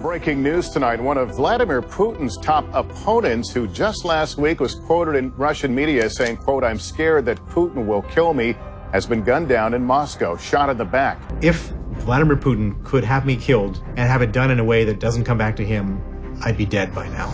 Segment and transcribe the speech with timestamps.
[0.00, 1.00] Breaking news tonight.
[1.00, 6.10] One of Vladimir Putin's top opponents, who just last week was quoted in Russian media
[6.10, 8.56] saying, quote, I'm scared that Putin will kill me,
[8.92, 11.18] has been gunned down in Moscow, shot in the back.
[11.42, 11.72] If
[12.02, 15.24] Vladimir Putin could have me killed and have it done in a way that doesn't
[15.24, 16.02] come back to him,
[16.42, 17.32] I'd be dead by now.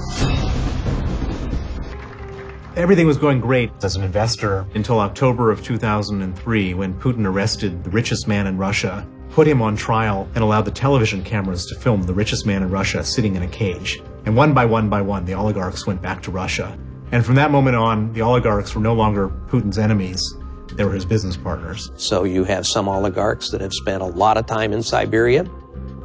[2.76, 7.90] Everything was going great as an investor until October of 2003 when Putin arrested the
[7.90, 12.02] richest man in Russia, put him on trial, and allowed the television cameras to film
[12.02, 14.02] the richest man in Russia sitting in a cage.
[14.26, 16.76] And one by one by one, the oligarchs went back to Russia.
[17.12, 20.34] And from that moment on, the oligarchs were no longer Putin's enemies.
[20.74, 21.90] They were his business partners.
[21.96, 25.44] So you have some oligarchs that have spent a lot of time in Siberia,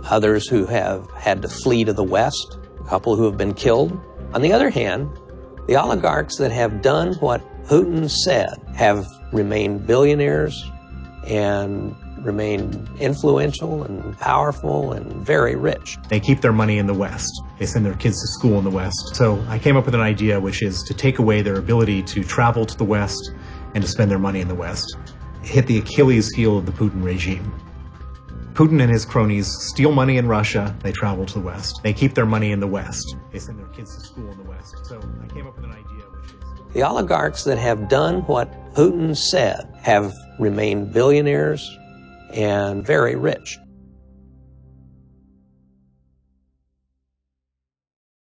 [0.10, 4.00] others who have had to flee to the West, a couple who have been killed.
[4.34, 5.10] On the other hand,
[5.68, 10.70] the oligarchs that have done what Putin said have remained billionaires
[11.28, 15.98] and remained influential and powerful and very rich.
[16.10, 17.32] They keep their money in the West.
[17.60, 19.16] They send their kids to school in the West.
[19.16, 22.24] So I came up with an idea, which is to take away their ability to
[22.24, 23.32] travel to the West
[23.76, 24.98] and to spend their money in the West.
[25.44, 27.54] Hit the Achilles heel of the Putin regime.
[28.54, 30.76] Putin and his cronies steal money in Russia.
[30.82, 31.82] They travel to the West.
[31.84, 33.16] They keep their money in the West.
[33.32, 34.86] They send their kids to school in the West.
[34.86, 36.74] So I came up with an idea which is.
[36.74, 41.78] The oligarchs that have done what Putin said have remained billionaires
[42.34, 43.60] and very rich.